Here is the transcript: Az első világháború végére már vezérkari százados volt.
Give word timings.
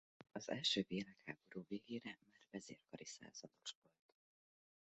Az 0.31 0.49
első 0.49 0.85
világháború 0.87 1.65
végére 1.67 2.17
már 2.31 2.45
vezérkari 2.51 3.05
százados 3.05 3.75
volt. 3.81 4.13